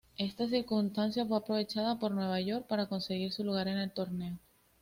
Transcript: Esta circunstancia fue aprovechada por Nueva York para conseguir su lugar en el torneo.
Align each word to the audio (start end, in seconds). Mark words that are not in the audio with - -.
Esta 0.17 0.47
circunstancia 0.47 1.27
fue 1.27 1.37
aprovechada 1.37 1.99
por 1.99 2.11
Nueva 2.11 2.41
York 2.41 2.65
para 2.67 2.87
conseguir 2.87 3.31
su 3.31 3.43
lugar 3.43 3.67
en 3.67 3.77
el 3.77 3.91
torneo. 3.91 4.39